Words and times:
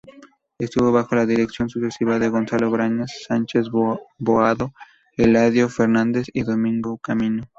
Estuvo 0.57 0.91
bajo 0.91 1.13
la 1.15 1.27
dirección 1.27 1.69
sucesiva 1.69 2.17
de 2.17 2.27
Gonzalo 2.29 2.71
Brañas 2.71 3.21
Sánchez-Boado, 3.27 4.73
Eladio 5.15 5.69
Fernández 5.69 6.25
y 6.33 6.41
Domingo 6.41 6.97
Camino. 6.97 7.43